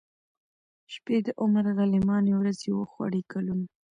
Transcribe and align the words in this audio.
شپې 0.93 1.17
د 1.25 1.27
عمر 1.41 1.65
غلیماني 1.77 2.33
ورځي 2.35 2.69
وخوړې 2.73 3.21
کلونو 3.31 3.65